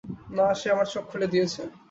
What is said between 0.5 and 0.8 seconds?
সে